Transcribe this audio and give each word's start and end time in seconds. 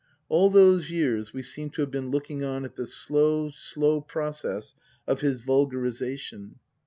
All 0.29 0.49
those 0.49 0.89
years 0.89 1.31
we 1.31 1.43
seem 1.43 1.69
to 1.69 1.81
have 1.83 1.91
been 1.91 2.09
looking 2.09 2.43
on 2.43 2.65
at 2.65 2.75
the 2.75 2.87
slow, 2.87 3.51
slow 3.51 4.01
process 4.01 4.73
of 5.05 5.21
his 5.21 5.41
vulgarization. 5.41 6.55